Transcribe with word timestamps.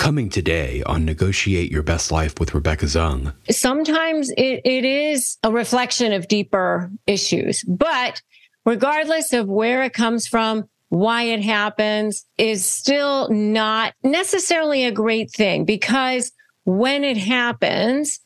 Coming 0.00 0.30
today 0.30 0.82
on 0.86 1.04
Negotiate 1.04 1.70
Your 1.70 1.82
Best 1.82 2.10
Life 2.10 2.40
with 2.40 2.54
Rebecca 2.54 2.86
Zung. 2.86 3.34
Sometimes 3.50 4.30
it, 4.30 4.62
it 4.64 4.86
is 4.86 5.36
a 5.42 5.52
reflection 5.52 6.14
of 6.14 6.26
deeper 6.26 6.90
issues, 7.06 7.62
but 7.64 8.22
regardless 8.64 9.34
of 9.34 9.46
where 9.46 9.82
it 9.82 9.92
comes 9.92 10.26
from, 10.26 10.66
why 10.88 11.24
it 11.24 11.42
happens 11.42 12.24
is 12.38 12.66
still 12.66 13.28
not 13.28 13.92
necessarily 14.02 14.86
a 14.86 14.90
great 14.90 15.30
thing 15.32 15.66
because 15.66 16.32
when 16.64 17.04
it 17.04 17.18
happens, 17.18 18.20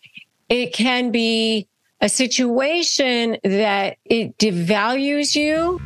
it 0.49 0.73
can 0.73 1.11
be 1.11 1.67
a 2.01 2.09
situation 2.09 3.37
that 3.43 3.97
it 4.05 4.39
devalues 4.39 5.35
you. 5.35 5.81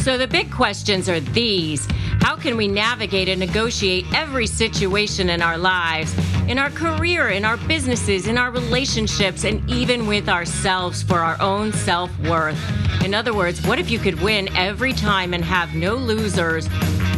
So 0.00 0.18
the 0.18 0.26
big 0.26 0.50
questions 0.50 1.08
are 1.08 1.20
these. 1.20 1.86
How 2.20 2.36
can 2.36 2.56
we 2.56 2.68
navigate 2.68 3.28
and 3.28 3.40
negotiate 3.40 4.06
every 4.14 4.46
situation 4.46 5.30
in 5.30 5.42
our 5.42 5.58
lives, 5.58 6.14
in 6.48 6.58
our 6.58 6.70
career, 6.70 7.30
in 7.30 7.44
our 7.44 7.56
businesses, 7.56 8.26
in 8.26 8.38
our 8.38 8.50
relationships, 8.50 9.44
and 9.44 9.68
even 9.70 10.06
with 10.06 10.28
ourselves 10.28 11.02
for 11.02 11.18
our 11.18 11.40
own 11.40 11.72
self 11.72 12.10
worth? 12.20 12.58
In 13.02 13.14
other 13.14 13.34
words, 13.34 13.66
what 13.66 13.78
if 13.78 13.90
you 13.90 13.98
could 13.98 14.20
win 14.20 14.54
every 14.56 14.92
time 14.92 15.34
and 15.34 15.44
have 15.44 15.74
no 15.74 15.94
losers? 15.94 16.68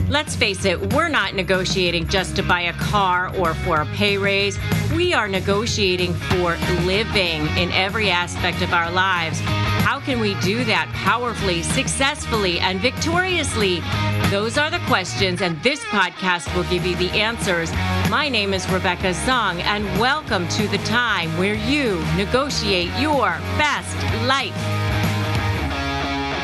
Let's 0.09 0.37
face 0.37 0.65
it, 0.65 0.93
we're 0.93 1.09
not 1.09 1.35
negotiating 1.35 2.09
just 2.09 2.37
to 2.37 2.43
buy 2.43 2.63
a 2.63 2.73
car 2.75 3.35
or 3.37 3.55
for 3.55 3.81
a 3.81 3.87
pay 3.87 4.17
raise. 4.19 4.59
We 4.95 5.13
are 5.15 5.29
negotiating 5.29 6.13
for 6.15 6.57
living 6.85 7.47
in 7.57 7.73
every 7.73 8.11
aspect 8.11 8.63
of 8.63 8.73
our 8.73 8.91
lives. 8.91 9.41
How 9.85 10.01
can 10.01 10.19
we 10.19 10.33
do 10.41 10.65
that 10.65 10.91
powerfully, 10.95 11.63
successfully, 11.63 12.59
and 12.59 12.81
victoriously? 12.81 13.83
Those 14.31 14.57
are 14.57 14.71
the 14.71 14.79
questions, 14.87 15.43
and 15.43 15.63
this 15.63 15.85
podcast 15.85 16.57
will 16.57 16.65
give 16.71 16.87
you 16.87 16.97
the 16.97 17.11
answers. 17.11 17.71
My 18.09 18.31
name 18.31 18.55
is 18.55 18.67
Rebecca 18.71 19.13
Zung, 19.13 19.61
and 19.61 19.85
welcome 20.01 20.49
to 20.49 20.67
the 20.69 20.79
time 20.79 21.37
where 21.37 21.53
you 21.53 22.03
negotiate 22.17 22.99
your 22.99 23.29
best 23.59 23.95
life. 24.27 24.84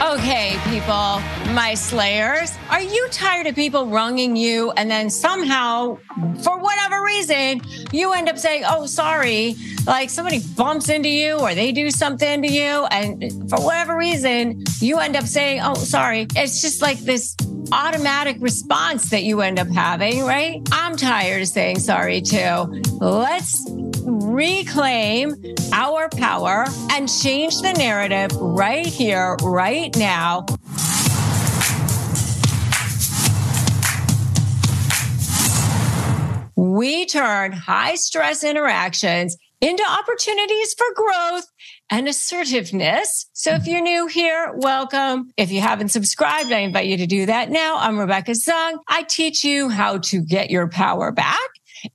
Okay, 0.02 0.58
people, 0.64 1.20
my 1.52 1.74
slayers, 1.74 2.50
are 2.70 2.80
you 2.80 3.06
tired 3.10 3.46
of 3.46 3.54
people 3.54 3.86
wronging 3.86 4.34
you 4.34 4.70
and 4.72 4.90
then 4.90 5.10
somehow, 5.10 5.98
for 6.42 6.58
whatever 6.58 7.04
reason, 7.04 7.60
you 7.92 8.14
end 8.14 8.30
up 8.30 8.38
saying, 8.38 8.62
Oh, 8.66 8.86
sorry, 8.86 9.56
like 9.86 10.08
somebody 10.08 10.40
bumps 10.56 10.88
into 10.88 11.10
you 11.10 11.38
or 11.38 11.54
they 11.54 11.70
do 11.70 11.90
something 11.90 12.40
to 12.40 12.48
you, 12.50 12.86
and 12.90 13.50
for 13.50 13.60
whatever 13.62 13.94
reason, 13.94 14.64
you 14.80 14.98
end 15.00 15.16
up 15.16 15.26
saying, 15.26 15.60
Oh, 15.62 15.74
sorry. 15.74 16.26
It's 16.34 16.62
just 16.62 16.80
like 16.80 16.98
this 17.00 17.36
automatic 17.70 18.38
response 18.40 19.10
that 19.10 19.22
you 19.22 19.42
end 19.42 19.58
up 19.58 19.68
having, 19.68 20.24
right? 20.24 20.66
I'm 20.72 20.96
tired 20.96 21.42
of 21.42 21.48
saying 21.48 21.78
sorry 21.78 22.22
too. 22.22 22.82
Let's 23.00 23.62
reclaim 24.34 25.34
our 25.72 26.08
power 26.10 26.64
and 26.92 27.08
change 27.08 27.60
the 27.60 27.72
narrative 27.72 28.30
right 28.36 28.86
here, 28.86 29.36
right 29.42 29.94
now. 29.96 30.46
We 36.56 37.06
turn 37.06 37.52
high 37.52 37.96
stress 37.96 38.44
interactions 38.44 39.36
into 39.60 39.82
opportunities 39.82 40.74
for 40.74 40.86
growth 40.94 41.46
and 41.90 42.06
assertiveness. 42.06 43.28
So 43.32 43.54
if 43.54 43.66
you're 43.66 43.82
new 43.82 44.06
here, 44.06 44.52
welcome. 44.56 45.32
If 45.36 45.50
you 45.50 45.60
haven't 45.60 45.88
subscribed, 45.88 46.52
I 46.52 46.58
invite 46.58 46.86
you 46.86 46.96
to 46.98 47.06
do 47.06 47.26
that 47.26 47.50
now. 47.50 47.78
I'm 47.78 47.98
Rebecca 47.98 48.32
Zung. 48.32 48.78
I 48.88 49.02
teach 49.02 49.44
you 49.44 49.68
how 49.68 49.98
to 49.98 50.22
get 50.22 50.50
your 50.50 50.68
power 50.68 51.10
back. 51.10 51.48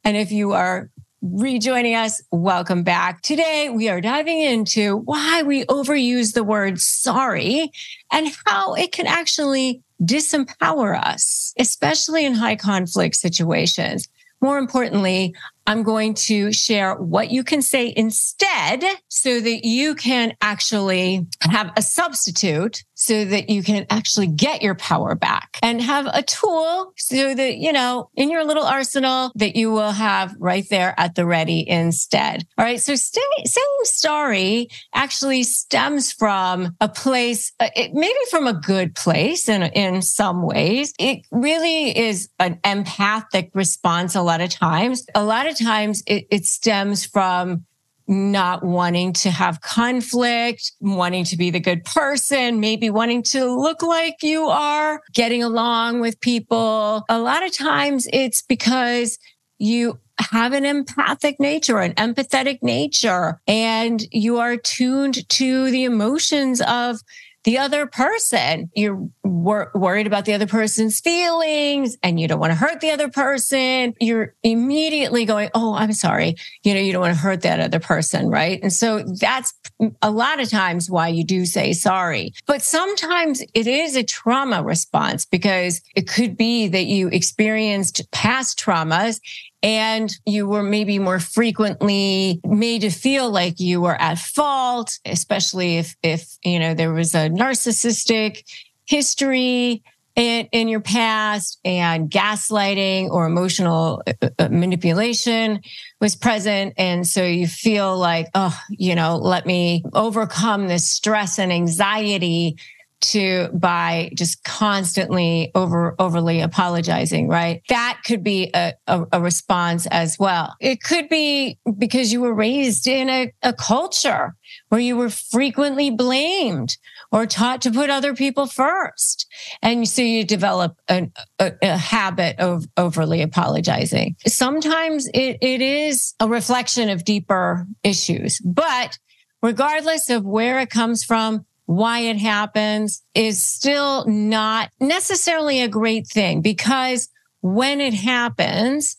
And 0.03 0.17
if 0.17 0.31
you 0.31 0.53
are 0.53 0.89
rejoining 1.33 1.95
us, 1.95 2.21
welcome 2.31 2.83
back. 2.83 3.21
Today, 3.21 3.69
we 3.69 3.89
are 3.89 3.99
diving 3.99 4.41
into 4.41 4.97
why 4.97 5.41
we 5.41 5.65
overuse 5.65 6.33
the 6.33 6.43
word 6.43 6.79
sorry 6.79 7.71
and 8.11 8.27
how 8.45 8.75
it 8.75 8.91
can 8.91 9.07
actually 9.07 9.81
disempower 10.03 10.99
us, 10.99 11.53
especially 11.57 12.25
in 12.25 12.33
high 12.33 12.55
conflict 12.55 13.15
situations. 13.15 14.07
More 14.41 14.59
importantly, 14.59 15.33
I'm 15.65 15.81
going 15.81 16.13
to 16.25 16.53
share 16.53 16.95
what 16.95 17.31
you 17.31 17.43
can 17.43 17.63
say 17.63 17.91
instead 17.95 18.83
so 19.07 19.39
that 19.39 19.65
you 19.65 19.95
can 19.95 20.33
actually 20.41 21.25
have 21.41 21.71
a 21.75 21.81
substitute 21.81 22.83
so 23.05 23.23
that 23.25 23.49
you 23.49 23.61
can 23.61 23.85
actually 23.89 24.27
get 24.27 24.61
your 24.61 24.75
power 24.75 25.15
back 25.15 25.59
and 25.61 25.81
have 25.81 26.07
a 26.07 26.23
tool 26.23 26.93
so 26.97 27.35
that, 27.35 27.57
you 27.57 27.71
know, 27.71 28.09
in 28.15 28.31
your 28.31 28.43
little 28.43 28.63
arsenal 28.63 29.31
that 29.35 29.55
you 29.55 29.71
will 29.71 29.91
have 29.91 30.35
right 30.39 30.67
there 30.69 30.93
at 30.97 31.15
the 31.15 31.25
ready 31.25 31.67
instead. 31.67 32.45
All 32.57 32.65
right. 32.65 32.81
So 32.81 32.95
stay, 32.95 33.21
saying 33.45 33.65
sorry 33.83 34.69
actually 34.93 35.43
stems 35.43 36.11
from 36.11 36.75
a 36.81 36.89
place, 36.89 37.51
uh, 37.59 37.69
it, 37.75 37.93
maybe 37.93 38.17
from 38.31 38.47
a 38.47 38.53
good 38.53 38.95
place 38.95 39.47
in, 39.47 39.63
in 39.63 40.01
some 40.01 40.41
ways. 40.41 40.93
It 40.99 41.25
really 41.31 41.97
is 41.97 42.29
an 42.39 42.59
empathic 42.65 43.51
response 43.53 44.15
a 44.15 44.21
lot 44.21 44.41
of 44.41 44.49
times. 44.49 45.05
A 45.13 45.23
lot 45.23 45.47
of 45.47 45.57
times 45.57 46.01
it, 46.07 46.25
it 46.31 46.45
stems 46.45 47.05
from 47.05 47.65
not 48.07 48.63
wanting 48.63 49.13
to 49.13 49.31
have 49.31 49.61
conflict, 49.61 50.71
wanting 50.79 51.23
to 51.25 51.37
be 51.37 51.49
the 51.49 51.59
good 51.59 51.83
person, 51.83 52.59
maybe 52.59 52.89
wanting 52.89 53.23
to 53.23 53.45
look 53.45 53.81
like 53.81 54.21
you 54.21 54.45
are, 54.45 55.01
getting 55.13 55.41
along 55.43 56.01
with 56.01 56.19
people. 56.19 57.03
A 57.09 57.19
lot 57.19 57.43
of 57.43 57.51
times 57.51 58.07
it's 58.13 58.41
because 58.41 59.17
you 59.57 59.99
have 60.19 60.53
an 60.53 60.65
empathic 60.65 61.39
nature, 61.39 61.79
an 61.79 61.93
empathetic 61.93 62.59
nature, 62.61 63.41
and 63.47 64.05
you 64.11 64.37
are 64.37 64.57
tuned 64.57 65.27
to 65.29 65.69
the 65.71 65.83
emotions 65.83 66.61
of 66.61 66.99
the 67.45 67.59
other 67.59 67.85
person. 67.85 68.69
You're 68.75 69.07
wor- 69.23 69.71
worried 69.73 70.07
about 70.07 70.25
the 70.25 70.33
other 70.33 70.47
person's 70.47 70.99
feelings 70.99 71.95
and 72.03 72.19
you 72.19 72.27
don't 72.27 72.39
want 72.39 72.51
to 72.51 72.55
hurt 72.55 72.81
the 72.81 72.91
other 72.91 73.07
person. 73.07 73.93
You're 74.01 74.33
immediately 74.43 75.25
going, 75.25 75.49
Oh, 75.53 75.75
I'm 75.75 75.93
sorry. 75.93 76.35
You 76.63 76.73
know, 76.73 76.79
you 76.79 76.91
don't 76.91 77.01
want 77.01 77.13
to 77.13 77.19
hurt 77.19 77.41
that 77.41 77.59
other 77.59 77.79
person. 77.79 78.27
Right. 78.27 78.59
And 78.61 78.73
so 78.73 79.03
that's 79.19 79.53
a 80.01 80.11
lot 80.11 80.41
of 80.41 80.49
times 80.49 80.89
why 80.89 81.07
you 81.07 81.23
do 81.23 81.45
say 81.45 81.73
sorry. 81.73 82.33
But 82.47 82.61
sometimes 82.61 83.41
it 83.53 83.67
is 83.67 83.95
a 83.95 84.03
trauma 84.03 84.63
response 84.63 85.25
because 85.25 85.81
it 85.95 86.07
could 86.07 86.35
be 86.35 86.67
that 86.67 86.85
you 86.85 87.07
experienced 87.09 88.01
past 88.11 88.59
traumas 88.59 89.19
and 89.65 90.15
you 90.27 90.47
were 90.47 90.61
maybe 90.61 90.99
more 90.99 91.19
frequently 91.19 92.39
made 92.45 92.81
to 92.81 92.91
feel 92.91 93.31
like 93.31 93.59
you 93.59 93.81
were 93.81 93.99
at 93.99 94.19
fault, 94.19 94.99
especially 95.05 95.77
if, 95.77 95.95
if, 96.03 96.37
you 96.43 96.59
know, 96.59 96.75
there 96.75 96.93
was 96.93 97.15
a 97.15 97.29
narcissistic 97.31 98.43
history 98.85 99.81
in, 100.15 100.47
in 100.51 100.67
your 100.67 100.81
past 100.81 101.59
and 101.65 102.11
gaslighting 102.11 103.09
or 103.09 103.25
emotional 103.25 104.03
uh, 104.05 104.29
uh, 104.37 104.49
manipulation 104.49 105.61
was 105.99 106.15
present. 106.15 106.75
And 106.77 107.07
so 107.07 107.23
you 107.23 107.47
feel 107.47 107.97
like, 107.97 108.27
oh, 108.35 108.55
you 108.69 108.93
know, 108.93 109.17
let 109.17 109.47
me 109.47 109.83
overcome 109.93 110.67
this 110.67 110.87
stress 110.87 111.39
and 111.39 111.51
anxiety 111.51 112.57
to 113.01 113.49
by 113.53 114.11
just 114.15 114.43
constantly 114.43 115.51
over 115.53 115.95
overly 115.99 116.41
apologizing 116.41 117.27
right? 117.27 117.61
That 117.69 117.99
could 118.05 118.23
be 118.23 118.51
a, 118.53 118.73
a, 118.87 119.05
a, 119.13 119.21
response 119.21 119.85
as 119.87 120.17
well. 120.19 120.55
It 120.59 120.81
could 120.81 121.09
be 121.09 121.57
because 121.77 122.13
you 122.13 122.21
were 122.21 122.33
raised 122.33 122.87
in 122.87 123.09
a, 123.09 123.31
a 123.41 123.53
culture 123.53 124.35
where 124.69 124.81
you 124.81 124.95
were 124.95 125.09
frequently 125.09 125.89
blamed 125.89 126.77
or 127.11 127.25
taught 127.25 127.61
to 127.61 127.71
put 127.71 127.89
other 127.89 128.13
people 128.13 128.47
first. 128.47 129.25
And 129.61 129.87
so 129.87 130.01
you 130.01 130.23
develop 130.23 130.77
a, 130.89 131.09
a 131.39 131.77
habit 131.77 132.39
of 132.39 132.65
overly 132.77 133.21
apologizing. 133.21 134.15
Sometimes 134.27 135.07
it, 135.13 135.37
it 135.41 135.61
is 135.61 136.13
a 136.19 136.27
reflection 136.27 136.89
of 136.89 137.05
deeper 137.05 137.67
issues. 137.83 138.39
But 138.39 138.97
regardless 139.41 140.09
of 140.09 140.25
where 140.25 140.59
it 140.59 140.69
comes 140.69 141.03
from 141.03 141.45
why 141.65 141.99
it 141.99 142.17
happens 142.17 143.03
is 143.13 143.41
still 143.41 144.05
not 144.05 144.69
necessarily 144.79 145.61
a 145.61 145.67
great 145.67 146.07
thing 146.07 146.41
because 146.41 147.09
when 147.41 147.81
it 147.81 147.93
happens, 147.93 148.97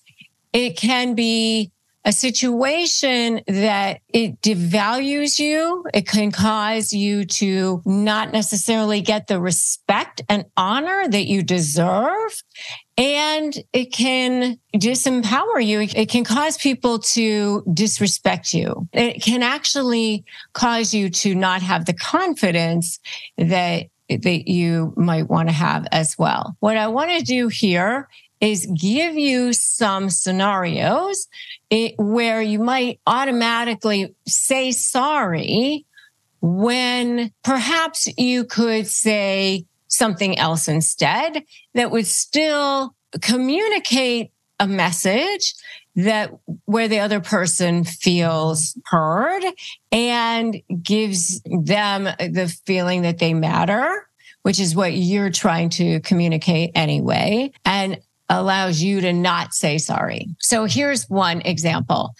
it 0.52 0.76
can 0.76 1.14
be 1.14 1.70
a 2.04 2.12
situation 2.12 3.40
that 3.48 4.00
it 4.08 4.40
devalues 4.40 5.40
you. 5.40 5.84
It 5.92 6.06
can 6.06 6.30
cause 6.30 6.92
you 6.92 7.24
to 7.24 7.82
not 7.84 8.32
necessarily 8.32 9.00
get 9.00 9.26
the 9.26 9.40
respect 9.40 10.22
and 10.28 10.44
honor 10.56 11.08
that 11.08 11.26
you 11.26 11.42
deserve. 11.42 12.42
And 12.98 13.54
it 13.74 13.92
can 13.92 14.58
disempower 14.74 15.64
you. 15.64 15.80
It 15.80 16.08
can 16.08 16.24
cause 16.24 16.56
people 16.56 16.98
to 17.00 17.62
disrespect 17.72 18.54
you. 18.54 18.88
It 18.92 19.22
can 19.22 19.42
actually 19.42 20.24
cause 20.54 20.94
you 20.94 21.10
to 21.10 21.34
not 21.34 21.60
have 21.60 21.84
the 21.84 21.92
confidence 21.92 22.98
that 23.36 23.88
that 24.08 24.48
you 24.48 24.94
might 24.96 25.28
want 25.28 25.48
to 25.48 25.52
have 25.52 25.86
as 25.90 26.16
well. 26.16 26.56
What 26.60 26.76
I 26.76 26.86
want 26.86 27.10
to 27.10 27.24
do 27.24 27.48
here 27.48 28.08
is 28.40 28.66
give 28.66 29.16
you 29.16 29.52
some 29.52 30.10
scenarios 30.10 31.26
eh, 31.70 31.90
where 31.96 32.42
you 32.42 32.58
might 32.58 33.00
automatically 33.06 34.14
say 34.26 34.72
sorry 34.72 35.86
when 36.40 37.32
perhaps 37.42 38.08
you 38.18 38.44
could 38.44 38.86
say 38.86 39.64
something 39.88 40.38
else 40.38 40.68
instead 40.68 41.44
that 41.74 41.90
would 41.90 42.06
still 42.06 42.94
communicate 43.20 44.32
a 44.58 44.66
message 44.66 45.54
that 45.94 46.30
where 46.66 46.88
the 46.88 47.00
other 47.00 47.20
person 47.20 47.84
feels 47.84 48.78
heard 48.84 49.42
and 49.90 50.60
gives 50.82 51.40
them 51.44 52.04
the 52.04 52.54
feeling 52.66 53.02
that 53.02 53.18
they 53.18 53.32
matter, 53.32 54.06
which 54.42 54.60
is 54.60 54.76
what 54.76 54.92
you're 54.92 55.30
trying 55.30 55.70
to 55.70 56.00
communicate 56.00 56.70
anyway. 56.74 57.50
And 57.64 57.98
allows 58.28 58.82
you 58.82 59.00
to 59.00 59.12
not 59.12 59.54
say 59.54 59.78
sorry. 59.78 60.26
So 60.38 60.64
here's 60.64 61.08
one 61.08 61.40
example. 61.42 62.14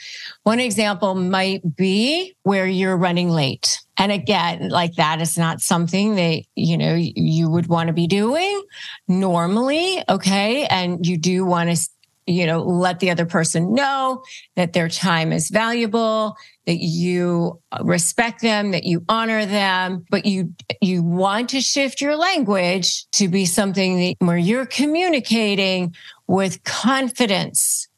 One 0.45 0.61
example 0.61 1.15
might 1.15 1.77
be 1.77 2.37
where 2.43 2.67
you're 2.67 2.97
running 2.97 3.31
late. 3.31 3.81
And 3.97 4.13
again, 4.13 4.69
like 4.69 4.95
that 4.95 5.21
is 5.21 5.37
not 5.37 5.61
something 5.61 6.17
that, 6.17 6.43
you 6.55 6.79
know, 6.79 6.95
you 6.95 7.51
would 7.51 7.67
want 7.67 7.89
to 7.89 7.93
be 7.93 8.07
doing 8.07 8.63
normally. 9.09 10.03
Okay. 10.09 10.67
And 10.67 11.05
you 11.05 11.17
do 11.17 11.45
want 11.45 11.77
to 11.77 11.89
you 12.27 12.45
know, 12.45 12.61
let 12.63 12.99
the 12.99 13.11
other 13.11 13.25
person 13.25 13.73
know 13.73 14.23
that 14.57 14.73
their 14.73 14.89
time 14.89 15.33
is 15.33 15.49
valuable, 15.49 16.37
that 16.67 16.79
you 16.79 17.61
respect 17.83 18.43
them, 18.43 18.73
that 18.73 18.85
you 18.85 19.05
honor 19.09 19.47
them, 19.47 20.05
but 20.11 20.27
you, 20.27 20.53
you 20.81 21.03
want 21.03 21.51
to 21.51 21.61
shift 21.61 22.01
your 22.01 22.17
language 22.17 23.09
to 23.13 23.29
be 23.29 23.45
something 23.47 23.99
that, 23.99 24.17
where 24.19 24.37
you're 24.37 24.67
communicating 24.67 25.95
with 26.27 26.63
confidence, 26.65 27.89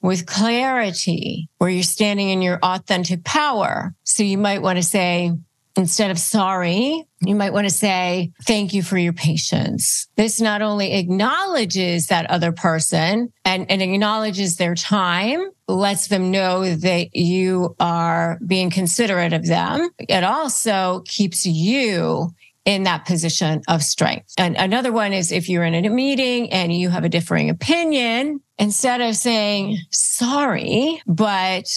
with 0.00 0.26
clarity, 0.26 1.48
where 1.58 1.70
you're 1.70 1.82
standing 1.82 2.30
in 2.30 2.40
your 2.40 2.58
authentic 2.62 3.24
power. 3.24 3.94
So 4.04 4.22
you 4.22 4.38
might 4.38 4.62
want 4.62 4.78
to 4.78 4.82
say, 4.82 5.32
instead 5.76 6.10
of 6.10 6.18
sorry, 6.18 7.04
you 7.20 7.34
might 7.34 7.52
want 7.52 7.66
to 7.66 7.72
say, 7.72 8.32
thank 8.42 8.72
you 8.72 8.82
for 8.82 8.96
your 8.96 9.12
patience. 9.12 10.08
This 10.16 10.40
not 10.40 10.62
only 10.62 10.92
acknowledges 10.92 12.06
that 12.08 12.30
other 12.30 12.52
person 12.52 13.32
and, 13.44 13.70
and 13.70 13.82
acknowledges 13.82 14.56
their 14.56 14.74
time, 14.74 15.50
lets 15.66 16.08
them 16.08 16.30
know 16.30 16.74
that 16.74 17.16
you 17.16 17.74
are 17.80 18.38
being 18.46 18.70
considerate 18.70 19.32
of 19.32 19.46
them. 19.46 19.88
It 19.98 20.24
also 20.24 21.02
keeps 21.06 21.46
you 21.46 22.30
in 22.64 22.84
that 22.84 23.04
position 23.04 23.62
of 23.68 23.82
strength. 23.82 24.32
And 24.38 24.56
another 24.56 24.92
one 24.92 25.12
is 25.12 25.32
if 25.32 25.48
you're 25.48 25.64
in 25.64 25.74
a 25.74 25.90
meeting 25.90 26.50
and 26.50 26.72
you 26.72 26.88
have 26.88 27.04
a 27.04 27.10
differing 27.10 27.50
opinion, 27.50 28.40
instead 28.58 29.00
of 29.00 29.16
saying, 29.16 29.78
sorry, 29.90 31.02
but 31.06 31.68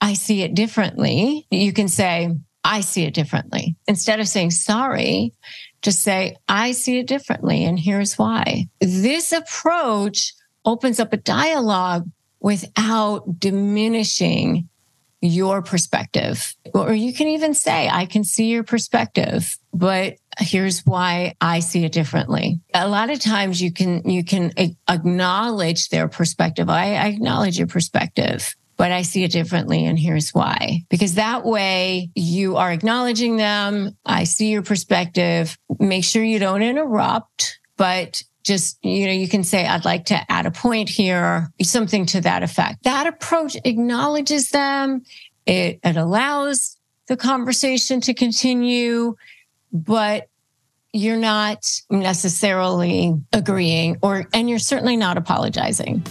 I 0.00 0.14
see 0.14 0.42
it 0.42 0.54
differently, 0.54 1.46
you 1.50 1.72
can 1.72 1.88
say, 1.88 2.34
I 2.66 2.80
see 2.80 3.04
it 3.04 3.14
differently. 3.14 3.76
Instead 3.86 4.18
of 4.18 4.26
saying 4.26 4.50
sorry, 4.50 5.32
just 5.82 6.02
say, 6.02 6.36
I 6.48 6.72
see 6.72 6.98
it 6.98 7.06
differently. 7.06 7.64
And 7.64 7.78
here's 7.78 8.18
why. 8.18 8.66
This 8.80 9.30
approach 9.30 10.34
opens 10.64 10.98
up 10.98 11.12
a 11.12 11.16
dialogue 11.16 12.10
without 12.40 13.38
diminishing 13.38 14.68
your 15.22 15.62
perspective. 15.62 16.56
Or 16.74 16.92
you 16.92 17.14
can 17.14 17.28
even 17.28 17.54
say, 17.54 17.88
I 17.88 18.04
can 18.04 18.24
see 18.24 18.46
your 18.46 18.64
perspective, 18.64 19.56
but 19.72 20.16
here's 20.38 20.84
why 20.84 21.34
I 21.40 21.60
see 21.60 21.84
it 21.84 21.92
differently. 21.92 22.60
A 22.74 22.88
lot 22.88 23.10
of 23.10 23.20
times 23.20 23.62
you 23.62 23.72
can, 23.72 24.10
you 24.10 24.24
can 24.24 24.52
acknowledge 24.88 25.88
their 25.88 26.08
perspective. 26.08 26.68
I, 26.68 26.94
I 26.94 27.06
acknowledge 27.06 27.58
your 27.58 27.68
perspective 27.68 28.56
but 28.76 28.92
I 28.92 29.02
see 29.02 29.24
it 29.24 29.32
differently. 29.32 29.84
And 29.86 29.98
here's 29.98 30.30
why. 30.30 30.84
Because 30.88 31.14
that 31.14 31.44
way 31.44 32.10
you 32.14 32.56
are 32.56 32.72
acknowledging 32.72 33.36
them. 33.36 33.96
I 34.04 34.24
see 34.24 34.50
your 34.50 34.62
perspective. 34.62 35.56
Make 35.78 36.04
sure 36.04 36.22
you 36.22 36.38
don't 36.38 36.62
interrupt, 36.62 37.58
but 37.76 38.22
just, 38.44 38.78
you 38.84 39.06
know, 39.06 39.12
you 39.12 39.28
can 39.28 39.42
say, 39.42 39.66
I'd 39.66 39.84
like 39.84 40.06
to 40.06 40.32
add 40.32 40.46
a 40.46 40.50
point 40.50 40.88
here, 40.88 41.52
something 41.62 42.06
to 42.06 42.20
that 42.20 42.42
effect. 42.42 42.84
That 42.84 43.06
approach 43.06 43.56
acknowledges 43.64 44.50
them. 44.50 45.02
It, 45.46 45.80
it 45.82 45.96
allows 45.96 46.76
the 47.08 47.16
conversation 47.16 48.00
to 48.02 48.14
continue, 48.14 49.16
but 49.72 50.28
you're 50.92 51.16
not 51.16 51.66
necessarily 51.90 53.14
agreeing 53.32 53.98
or, 54.00 54.26
and 54.32 54.48
you're 54.48 54.58
certainly 54.58 54.96
not 54.96 55.18
apologizing. 55.18 56.02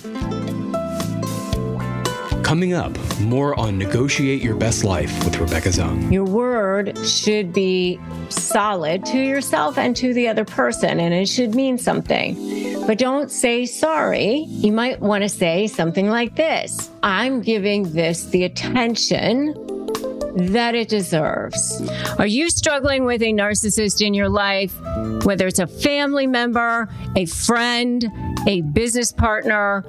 Coming 2.45 2.73
up, 2.73 2.95
more 3.21 3.59
on 3.59 3.75
Negotiate 3.75 4.39
Your 4.39 4.55
Best 4.55 4.83
Life 4.83 5.11
with 5.25 5.39
Rebecca 5.39 5.69
Zung. 5.69 6.13
Your 6.13 6.25
word 6.25 6.95
should 7.03 7.51
be 7.51 7.99
solid 8.29 9.03
to 9.05 9.17
yourself 9.17 9.79
and 9.79 9.95
to 9.95 10.13
the 10.13 10.27
other 10.27 10.45
person, 10.45 10.99
and 10.99 11.11
it 11.11 11.27
should 11.27 11.55
mean 11.55 11.79
something. 11.79 12.85
But 12.85 12.99
don't 12.99 13.31
say 13.31 13.65
sorry. 13.65 14.45
You 14.47 14.71
might 14.71 14.99
want 14.99 15.23
to 15.23 15.27
say 15.27 15.65
something 15.65 16.07
like 16.07 16.35
this 16.35 16.91
I'm 17.01 17.41
giving 17.41 17.91
this 17.93 18.25
the 18.25 18.43
attention 18.43 19.55
that 20.35 20.75
it 20.75 20.87
deserves. 20.87 21.81
Are 22.19 22.27
you 22.27 22.51
struggling 22.51 23.05
with 23.05 23.23
a 23.23 23.33
narcissist 23.33 24.05
in 24.05 24.13
your 24.13 24.29
life, 24.29 24.75
whether 25.23 25.47
it's 25.47 25.59
a 25.59 25.65
family 25.65 26.27
member, 26.27 26.89
a 27.15 27.25
friend, 27.25 28.05
a 28.45 28.61
business 28.61 29.11
partner, 29.11 29.83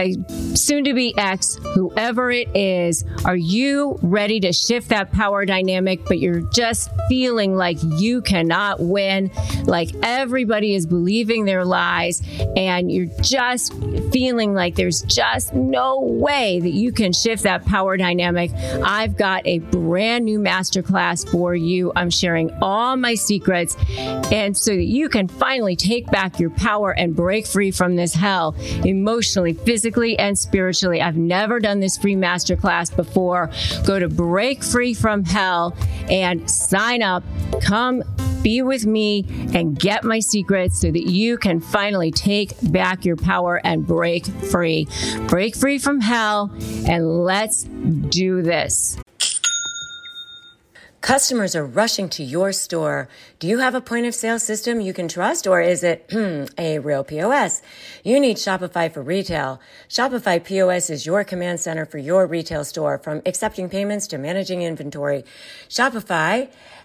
a 0.00 0.14
soon 0.56 0.84
to 0.84 0.94
be 0.94 1.16
ex, 1.16 1.56
whoever 1.74 2.30
it 2.30 2.48
is, 2.56 3.04
are 3.24 3.36
you 3.36 3.98
ready 4.02 4.40
to 4.40 4.52
shift 4.52 4.88
that 4.88 5.12
power 5.12 5.44
dynamic, 5.44 6.04
but 6.06 6.18
you're 6.18 6.40
just 6.52 6.90
feeling 7.08 7.54
like 7.54 7.76
you 7.82 8.22
cannot 8.22 8.80
win, 8.80 9.30
like 9.64 9.90
everybody 10.02 10.74
is 10.74 10.86
believing 10.86 11.44
their 11.44 11.64
lies, 11.64 12.22
and 12.56 12.90
you're 12.90 13.10
just 13.20 13.74
feeling 14.10 14.54
like 14.54 14.74
there's 14.74 15.02
just 15.02 15.54
no 15.54 16.00
way 16.00 16.60
that 16.60 16.72
you 16.72 16.92
can 16.92 17.12
shift 17.12 17.42
that 17.42 17.64
power 17.66 17.96
dynamic? 17.96 18.50
I've 18.82 19.16
got 19.16 19.46
a 19.46 19.58
brand 19.58 20.24
new 20.24 20.38
masterclass 20.38 21.30
for 21.30 21.54
you. 21.54 21.92
I'm 21.94 22.10
sharing 22.10 22.50
all 22.62 22.96
my 22.96 23.14
secrets, 23.14 23.76
and 23.90 24.56
so 24.56 24.74
that 24.74 24.84
you 24.84 25.08
can 25.08 25.28
finally 25.28 25.76
take 25.76 26.06
back 26.06 26.40
your 26.40 26.50
power 26.50 26.92
and 26.92 27.14
break 27.14 27.46
free 27.46 27.70
from 27.70 27.96
this 27.96 28.14
hell 28.14 28.54
emotionally, 28.84 29.52
physically, 29.52 29.89
and 30.18 30.38
spiritually. 30.38 31.00
I've 31.00 31.16
never 31.16 31.60
done 31.60 31.80
this 31.80 31.98
free 31.98 32.16
masterclass 32.16 32.94
before. 32.94 33.50
Go 33.86 33.98
to 33.98 34.08
Break 34.08 34.62
Free 34.62 34.94
from 34.94 35.24
Hell 35.24 35.76
and 36.10 36.50
sign 36.50 37.02
up. 37.02 37.22
Come 37.62 38.02
be 38.42 38.62
with 38.62 38.86
me 38.86 39.26
and 39.54 39.78
get 39.78 40.02
my 40.04 40.18
secrets 40.18 40.80
so 40.80 40.90
that 40.90 41.10
you 41.10 41.36
can 41.36 41.60
finally 41.60 42.10
take 42.10 42.54
back 42.72 43.04
your 43.04 43.16
power 43.16 43.60
and 43.64 43.86
break 43.86 44.26
free. 44.26 44.88
Break 45.28 45.54
free 45.54 45.78
from 45.78 46.00
hell 46.00 46.50
and 46.86 47.24
let's 47.24 47.64
do 47.64 48.42
this. 48.42 48.98
Customers 51.00 51.56
are 51.56 51.64
rushing 51.64 52.10
to 52.10 52.22
your 52.22 52.52
store. 52.52 53.08
Do 53.38 53.48
you 53.48 53.60
have 53.60 53.74
a 53.74 53.80
point 53.80 54.04
of 54.04 54.14
sale 54.14 54.38
system 54.38 54.82
you 54.82 54.92
can 54.92 55.08
trust 55.08 55.46
or 55.46 55.62
is 55.62 55.82
it 55.82 56.04
a 56.58 56.78
real 56.78 57.04
POS? 57.04 57.62
You 58.04 58.20
need 58.20 58.36
Shopify 58.36 58.92
for 58.92 59.00
retail. 59.00 59.62
Shopify 59.88 60.44
POS 60.44 60.90
is 60.90 61.06
your 61.06 61.24
command 61.24 61.58
center 61.58 61.86
for 61.86 61.96
your 61.96 62.26
retail 62.26 62.64
store 62.64 62.98
from 62.98 63.22
accepting 63.24 63.70
payments 63.70 64.06
to 64.08 64.18
managing 64.18 64.60
inventory. 64.60 65.24
Shopify 65.70 66.50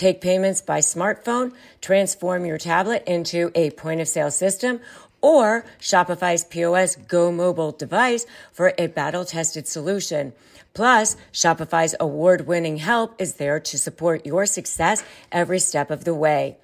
Take 0.00 0.22
payments 0.22 0.62
by 0.62 0.78
smartphone. 0.78 1.52
Transform 1.82 2.46
your 2.46 2.56
tablet 2.56 3.04
into 3.06 3.50
a 3.54 3.68
point 3.68 4.00
of 4.00 4.08
sale 4.08 4.30
system 4.30 4.80
or 5.20 5.66
Shopify's 5.78 6.42
POS 6.42 6.96
Go 6.96 7.30
mobile 7.30 7.70
device 7.70 8.24
for 8.50 8.72
a 8.78 8.86
battle 8.86 9.26
tested 9.26 9.68
solution. 9.68 10.32
Plus, 10.72 11.18
Shopify's 11.34 11.94
award 12.00 12.46
winning 12.46 12.78
help 12.78 13.20
is 13.20 13.34
there 13.34 13.60
to 13.60 13.76
support 13.76 14.24
your 14.24 14.46
success 14.46 15.04
every 15.30 15.58
step 15.58 15.90
of 15.90 16.04
the 16.04 16.14
way. 16.14 16.56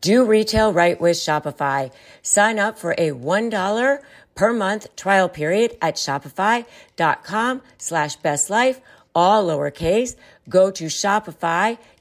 Do 0.00 0.24
retail 0.24 0.72
right 0.72 0.98
with 0.98 1.18
Shopify. 1.18 1.92
Sign 2.22 2.58
up 2.58 2.78
for 2.78 2.92
a 2.92 3.10
$1 3.10 3.98
per 4.34 4.52
month 4.54 4.96
trial 4.96 5.28
period 5.28 5.76
at 5.82 5.96
shopify.com 5.96 7.60
slash 7.76 8.16
best 8.16 8.48
life, 8.48 8.80
all 9.14 9.48
lowercase. 9.48 10.16
Go 10.48 10.70
to 10.70 10.88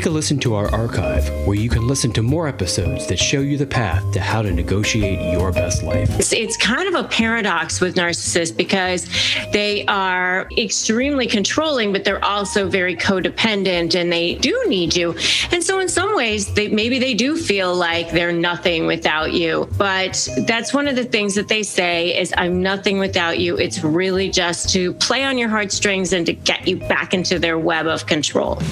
Take 0.00 0.06
a 0.06 0.10
listen 0.10 0.38
to 0.38 0.54
our 0.54 0.74
archive 0.74 1.28
where 1.46 1.58
you 1.58 1.68
can 1.68 1.86
listen 1.86 2.10
to 2.12 2.22
more 2.22 2.48
episodes 2.48 3.06
that 3.08 3.18
show 3.18 3.40
you 3.40 3.58
the 3.58 3.66
path 3.66 4.10
to 4.12 4.18
how 4.18 4.40
to 4.40 4.50
negotiate 4.50 5.20
your 5.30 5.52
best 5.52 5.82
life. 5.82 6.08
It's, 6.18 6.32
it's 6.32 6.56
kind 6.56 6.88
of 6.88 7.04
a 7.04 7.06
paradox 7.06 7.82
with 7.82 7.96
narcissists 7.96 8.56
because 8.56 9.06
they 9.52 9.84
are 9.88 10.48
extremely 10.56 11.26
controlling, 11.26 11.92
but 11.92 12.04
they're 12.04 12.24
also 12.24 12.66
very 12.66 12.96
codependent 12.96 13.94
and 13.94 14.10
they 14.10 14.36
do 14.36 14.64
need 14.68 14.96
you. 14.96 15.14
And 15.52 15.62
so 15.62 15.80
in 15.80 15.88
some 15.90 16.16
ways, 16.16 16.50
they 16.54 16.68
maybe 16.68 16.98
they 16.98 17.12
do 17.12 17.36
feel 17.36 17.74
like 17.74 18.10
they're 18.10 18.32
nothing 18.32 18.86
without 18.86 19.34
you. 19.34 19.68
But 19.76 20.26
that's 20.46 20.72
one 20.72 20.88
of 20.88 20.96
the 20.96 21.04
things 21.04 21.34
that 21.34 21.48
they 21.48 21.62
say 21.62 22.18
is 22.18 22.32
I'm 22.38 22.62
nothing 22.62 23.00
without 23.00 23.38
you. 23.38 23.58
It's 23.58 23.84
really 23.84 24.30
just 24.30 24.70
to 24.70 24.94
play 24.94 25.24
on 25.24 25.36
your 25.36 25.50
heartstrings 25.50 26.14
and 26.14 26.24
to 26.24 26.32
get 26.32 26.66
you 26.66 26.78
back 26.78 27.12
into 27.12 27.38
their 27.38 27.58
web 27.58 27.86
of 27.86 28.06
control. 28.06 28.62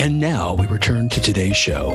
And 0.00 0.18
now 0.18 0.54
we 0.54 0.66
return 0.66 1.10
to 1.10 1.20
today's 1.20 1.58
show. 1.58 1.90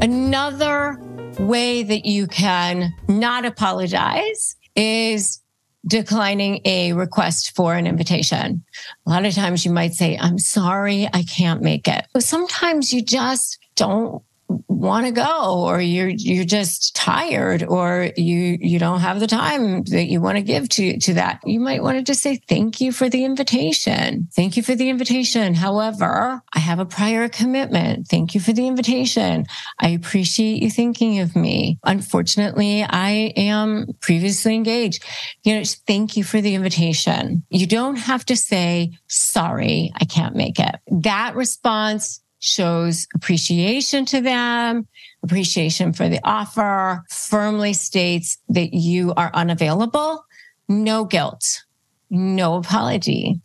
Another 0.00 0.96
way 1.38 1.82
that 1.82 2.06
you 2.06 2.26
can 2.26 2.94
not 3.08 3.44
apologize 3.44 4.56
is 4.74 5.42
declining 5.86 6.62
a 6.64 6.94
request 6.94 7.54
for 7.54 7.74
an 7.74 7.86
invitation. 7.86 8.64
A 9.06 9.10
lot 9.10 9.26
of 9.26 9.34
times 9.34 9.66
you 9.66 9.70
might 9.70 9.92
say, 9.92 10.16
I'm 10.18 10.38
sorry, 10.38 11.10
I 11.12 11.24
can't 11.24 11.60
make 11.60 11.86
it. 11.86 12.06
But 12.14 12.22
sometimes 12.22 12.90
you 12.90 13.02
just 13.02 13.58
don't 13.74 14.22
want 14.48 15.06
to 15.06 15.12
go 15.12 15.64
or 15.66 15.80
you're 15.80 16.08
you're 16.08 16.44
just 16.44 16.94
tired 16.94 17.62
or 17.62 18.10
you 18.16 18.58
you 18.60 18.78
don't 18.78 19.00
have 19.00 19.20
the 19.20 19.26
time 19.26 19.82
that 19.84 20.04
you 20.04 20.20
want 20.20 20.36
to 20.36 20.42
give 20.42 20.68
to 20.68 20.98
to 20.98 21.14
that 21.14 21.40
you 21.44 21.58
might 21.58 21.82
want 21.82 21.96
to 21.96 22.02
just 22.02 22.22
say 22.22 22.36
thank 22.48 22.80
you 22.80 22.92
for 22.92 23.08
the 23.08 23.24
invitation. 23.24 24.28
Thank 24.34 24.56
you 24.56 24.62
for 24.62 24.74
the 24.74 24.88
invitation. 24.88 25.54
However 25.54 26.42
i 26.54 26.58
have 26.58 26.78
a 26.78 26.84
prior 26.84 27.28
commitment. 27.28 28.06
Thank 28.08 28.34
you 28.34 28.40
for 28.40 28.52
the 28.52 28.66
invitation. 28.66 29.46
I 29.80 29.88
appreciate 29.88 30.62
you 30.62 30.70
thinking 30.70 31.20
of 31.20 31.34
me. 31.34 31.78
Unfortunately 31.84 32.82
i 32.82 33.32
am 33.36 33.86
previously 34.00 34.54
engaged. 34.54 35.04
You 35.42 35.56
know 35.56 35.64
thank 35.86 36.16
you 36.16 36.24
for 36.24 36.40
the 36.40 36.54
invitation. 36.54 37.44
You 37.50 37.66
don't 37.66 37.96
have 37.96 38.24
to 38.26 38.36
say 38.36 38.92
sorry 39.08 39.92
i 39.96 40.04
can't 40.04 40.36
make 40.36 40.58
it. 40.58 40.76
That 40.90 41.34
response 41.34 42.20
shows 42.38 43.06
appreciation 43.14 44.04
to 44.06 44.20
them, 44.20 44.86
appreciation 45.22 45.92
for 45.92 46.08
the 46.08 46.20
offer, 46.24 47.04
firmly 47.10 47.72
states 47.72 48.38
that 48.48 48.74
you 48.74 49.12
are 49.16 49.30
unavailable, 49.34 50.24
no 50.68 51.04
guilt, 51.04 51.64
no 52.10 52.56
apology, 52.56 53.40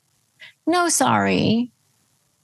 no 0.68 0.90
sorry. 0.90 1.72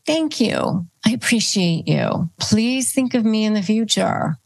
Thank 0.05 0.39
you. 0.39 0.87
I 1.05 1.11
appreciate 1.11 1.87
you. 1.87 2.29
Please 2.39 2.93
think 2.93 3.13
of 3.13 3.25
me 3.25 3.43
in 3.43 3.53
the 3.53 3.61
future. 3.61 4.37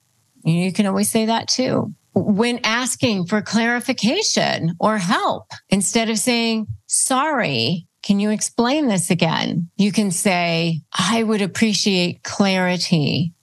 You 0.43 0.73
can 0.73 0.87
always 0.87 1.09
say 1.09 1.25
that 1.25 1.47
too. 1.47 1.93
When 2.13 2.59
asking 2.63 3.27
for 3.27 3.41
clarification 3.41 4.75
or 4.79 4.97
help, 4.97 5.51
instead 5.69 6.09
of 6.09 6.17
saying, 6.17 6.67
sorry, 6.87 7.87
can 8.03 8.19
you 8.19 8.31
explain 8.31 8.87
this 8.87 9.11
again? 9.11 9.69
You 9.77 9.91
can 9.91 10.11
say, 10.11 10.81
I 10.91 11.23
would 11.23 11.41
appreciate 11.41 12.23
clarity 12.23 13.33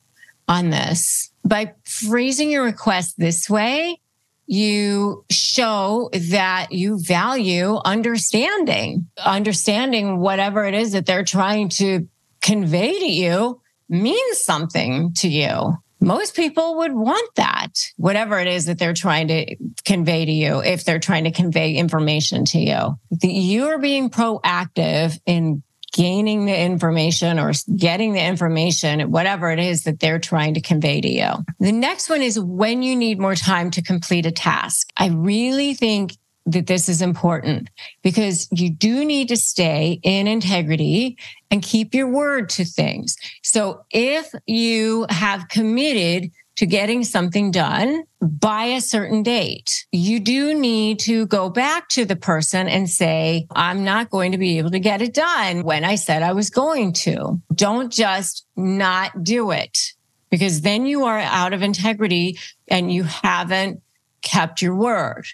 on 0.48 0.70
this. 0.70 1.30
By 1.44 1.74
phrasing 1.84 2.50
your 2.50 2.64
request 2.64 3.14
this 3.18 3.48
way, 3.48 4.00
you 4.46 5.24
show 5.30 6.10
that 6.12 6.68
you 6.72 6.98
value 7.02 7.76
understanding, 7.84 9.06
understanding 9.18 10.18
whatever 10.18 10.64
it 10.64 10.74
is 10.74 10.92
that 10.92 11.06
they're 11.06 11.24
trying 11.24 11.68
to 11.68 12.08
convey 12.40 12.98
to 12.98 13.06
you 13.06 13.60
means 13.88 14.38
something 14.38 15.12
to 15.14 15.28
you 15.28 15.76
most 16.00 16.36
people 16.36 16.76
would 16.78 16.92
want 16.92 17.34
that, 17.36 17.72
whatever 17.96 18.38
it 18.38 18.46
is 18.46 18.66
that 18.66 18.78
they're 18.78 18.94
trying 18.94 19.28
to 19.28 19.56
convey 19.84 20.24
to 20.24 20.32
you, 20.32 20.60
if 20.60 20.84
they're 20.84 20.98
trying 20.98 21.24
to 21.24 21.30
convey 21.30 21.74
information 21.74 22.44
to 22.46 22.58
you. 22.58 22.98
You're 23.22 23.78
being 23.78 24.10
proactive 24.10 25.18
in 25.26 25.62
gaining 25.92 26.44
the 26.44 26.56
information 26.56 27.38
or 27.38 27.52
getting 27.74 28.12
the 28.12 28.24
information, 28.24 29.10
whatever 29.10 29.50
it 29.50 29.58
is 29.58 29.84
that 29.84 29.98
they're 30.00 30.18
trying 30.18 30.54
to 30.54 30.60
convey 30.60 31.00
to 31.00 31.08
you. 31.08 31.30
The 31.60 31.72
next 31.72 32.10
one 32.10 32.22
is 32.22 32.38
when 32.38 32.82
you 32.82 32.94
need 32.94 33.18
more 33.18 33.34
time 33.34 33.70
to 33.72 33.82
complete 33.82 34.26
a 34.26 34.30
task. 34.30 34.90
I 34.96 35.08
really 35.08 35.74
think 35.74 36.16
that 36.46 36.66
this 36.66 36.88
is 36.88 37.02
important 37.02 37.68
because 38.02 38.48
you 38.50 38.70
do 38.70 39.04
need 39.04 39.28
to 39.28 39.36
stay 39.36 40.00
in 40.02 40.26
integrity 40.26 41.16
and 41.50 41.62
keep 41.62 41.94
your 41.94 42.08
word 42.08 42.48
to 42.50 42.64
things. 42.64 43.16
So 43.42 43.84
if 43.90 44.32
you 44.46 45.06
have 45.10 45.48
committed 45.48 46.30
to 46.56 46.66
getting 46.66 47.04
something 47.04 47.52
done 47.52 48.02
by 48.20 48.64
a 48.64 48.80
certain 48.80 49.22
date, 49.22 49.86
you 49.92 50.18
do 50.18 50.54
need 50.54 50.98
to 50.98 51.26
go 51.26 51.48
back 51.48 51.88
to 51.90 52.04
the 52.04 52.16
person 52.16 52.66
and 52.66 52.90
say, 52.90 53.46
I'm 53.54 53.84
not 53.84 54.10
going 54.10 54.32
to 54.32 54.38
be 54.38 54.58
able 54.58 54.72
to 54.72 54.80
get 54.80 55.00
it 55.00 55.14
done 55.14 55.62
when 55.62 55.84
I 55.84 55.94
said 55.94 56.22
I 56.24 56.32
was 56.32 56.50
going 56.50 56.94
to. 56.94 57.40
Don't 57.54 57.92
just 57.92 58.44
not 58.56 59.22
do 59.22 59.52
it 59.52 59.92
because 60.30 60.62
then 60.62 60.84
you 60.84 61.04
are 61.04 61.20
out 61.20 61.52
of 61.52 61.62
integrity 61.62 62.38
and 62.66 62.92
you 62.92 63.04
haven't 63.04 63.80
kept 64.22 64.60
your 64.60 64.74
word. 64.74 65.26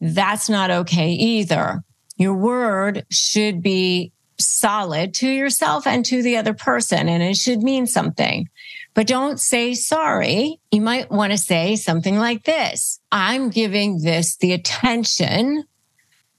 That's 0.00 0.48
not 0.48 0.70
okay 0.70 1.10
either. 1.10 1.82
Your 2.16 2.34
word 2.34 3.06
should 3.10 3.62
be 3.62 4.12
solid 4.40 5.14
to 5.14 5.28
yourself 5.28 5.86
and 5.86 6.04
to 6.06 6.22
the 6.22 6.36
other 6.36 6.54
person, 6.54 7.08
and 7.08 7.22
it 7.22 7.36
should 7.36 7.62
mean 7.62 7.86
something. 7.86 8.48
But 8.94 9.06
don't 9.06 9.38
say 9.38 9.74
sorry. 9.74 10.60
You 10.72 10.80
might 10.80 11.10
want 11.10 11.32
to 11.32 11.38
say 11.38 11.76
something 11.76 12.18
like 12.18 12.44
this 12.44 13.00
I'm 13.12 13.50
giving 13.50 14.02
this 14.02 14.36
the 14.36 14.52
attention 14.52 15.64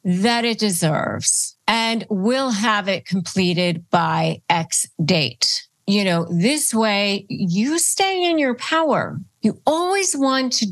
that 0.04 0.46
it 0.46 0.60
deserves 0.60 1.56
and 1.68 2.06
we'll 2.10 2.52
have 2.52 2.88
it 2.88 3.06
completed 3.06 3.86
by 3.90 4.42
X 4.50 4.88
date. 5.04 5.68
You 5.88 6.04
know, 6.04 6.28
this 6.30 6.74
way 6.74 7.26
you 7.30 7.80
stay 7.80 8.30
in 8.30 8.38
your 8.38 8.56
power. 8.56 9.20
You 9.42 9.62
always 9.66 10.16
want 10.16 10.54
to 10.54 10.68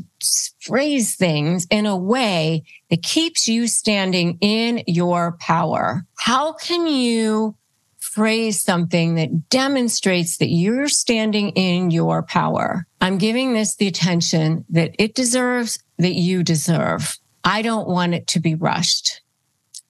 phrase 0.60 1.16
things 1.16 1.66
in 1.70 1.86
a 1.86 1.96
way 1.96 2.64
that 2.90 3.02
keeps 3.02 3.48
you 3.48 3.66
standing 3.66 4.38
in 4.40 4.82
your 4.86 5.32
power. 5.40 6.04
How 6.16 6.52
can 6.52 6.86
you 6.86 7.56
phrase 7.98 8.60
something 8.60 9.14
that 9.16 9.48
demonstrates 9.48 10.38
that 10.38 10.48
you're 10.48 10.88
standing 10.88 11.50
in 11.50 11.90
your 11.90 12.22
power? 12.22 12.86
I'm 13.00 13.18
giving 13.18 13.52
this 13.52 13.76
the 13.76 13.86
attention 13.86 14.64
that 14.70 14.94
it 14.98 15.14
deserves, 15.14 15.78
that 15.98 16.14
you 16.14 16.42
deserve. 16.42 17.18
I 17.44 17.62
don't 17.62 17.88
want 17.88 18.14
it 18.14 18.26
to 18.28 18.40
be 18.40 18.54
rushed. 18.54 19.20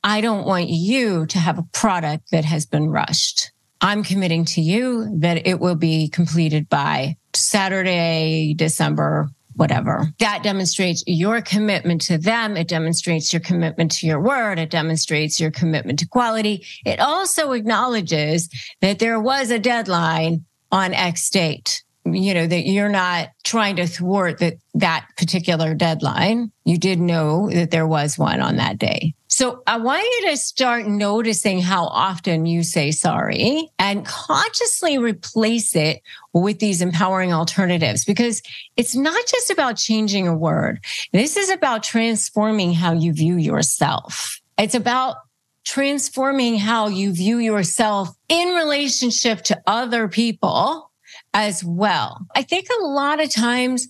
I 0.04 0.20
don't 0.20 0.46
want 0.46 0.68
you 0.68 1.26
to 1.26 1.38
have 1.38 1.58
a 1.58 1.66
product 1.72 2.30
that 2.30 2.44
has 2.44 2.66
been 2.66 2.88
rushed. 2.88 3.50
I'm 3.80 4.02
committing 4.02 4.44
to 4.46 4.60
you 4.60 5.08
that 5.20 5.46
it 5.46 5.60
will 5.60 5.76
be 5.76 6.08
completed 6.08 6.68
by 6.68 7.16
Saturday, 7.34 8.54
December, 8.54 9.30
whatever. 9.58 10.06
That 10.20 10.42
demonstrates 10.42 11.04
your 11.06 11.42
commitment 11.42 12.00
to 12.02 12.16
them. 12.16 12.56
It 12.56 12.68
demonstrates 12.68 13.32
your 13.32 13.40
commitment 13.40 13.90
to 13.92 14.06
your 14.06 14.20
word. 14.20 14.58
It 14.58 14.70
demonstrates 14.70 15.38
your 15.38 15.50
commitment 15.50 15.98
to 15.98 16.06
quality. 16.06 16.64
It 16.86 17.00
also 17.00 17.52
acknowledges 17.52 18.48
that 18.80 18.98
there 19.00 19.20
was 19.20 19.50
a 19.50 19.58
deadline 19.58 20.44
on 20.70 20.94
X 20.94 21.28
date. 21.30 21.82
you 22.14 22.34
know, 22.34 22.46
that 22.46 22.66
you're 22.66 22.88
not 22.88 23.28
trying 23.44 23.76
to 23.76 23.86
thwart 23.86 24.38
that, 24.38 24.54
that 24.74 25.06
particular 25.16 25.74
deadline. 25.74 26.50
You 26.64 26.78
did 26.78 27.00
know 27.00 27.50
that 27.50 27.70
there 27.70 27.86
was 27.86 28.18
one 28.18 28.40
on 28.40 28.56
that 28.56 28.78
day. 28.78 29.14
So 29.28 29.62
I 29.66 29.76
want 29.76 30.04
you 30.04 30.30
to 30.30 30.36
start 30.38 30.86
noticing 30.86 31.60
how 31.60 31.84
often 31.84 32.46
you 32.46 32.62
say 32.62 32.90
sorry 32.90 33.68
and 33.78 34.04
consciously 34.06 34.96
replace 34.96 35.76
it 35.76 36.00
with 36.32 36.60
these 36.60 36.80
empowering 36.80 37.32
alternatives 37.32 38.06
because 38.06 38.42
it's 38.78 38.96
not 38.96 39.26
just 39.26 39.50
about 39.50 39.76
changing 39.76 40.26
a 40.26 40.34
word. 40.34 40.80
This 41.12 41.36
is 41.36 41.50
about 41.50 41.82
transforming 41.82 42.72
how 42.72 42.94
you 42.94 43.12
view 43.12 43.36
yourself. 43.36 44.40
It's 44.56 44.74
about 44.74 45.16
transforming 45.64 46.56
how 46.58 46.88
you 46.88 47.12
view 47.12 47.36
yourself 47.36 48.08
in 48.30 48.54
relationship 48.54 49.42
to 49.42 49.60
other 49.66 50.08
people 50.08 50.90
as 51.34 51.62
well. 51.62 52.26
I 52.34 52.42
think 52.42 52.68
a 52.70 52.84
lot 52.84 53.22
of 53.22 53.30
times 53.30 53.88